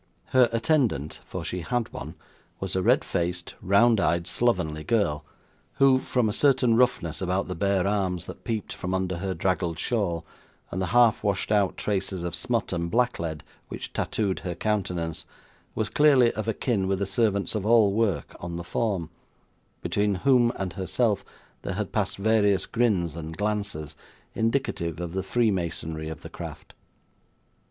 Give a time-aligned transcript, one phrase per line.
[0.29, 2.15] Her attendant for she had one
[2.59, 5.23] was a red faced, round eyed, slovenly girl,
[5.73, 9.77] who, from a certain roughness about the bare arms that peeped from under her draggled
[9.77, 10.25] shawl,
[10.71, 15.27] and the half washed out traces of smut and blacklead which tattooed her countenance,
[15.75, 19.11] was clearly of a kin with the servants of all work on the form:
[19.83, 21.23] between whom and herself
[21.61, 23.95] there had passed various grins and glances,
[24.33, 26.73] indicative of the freemasonry of the craft.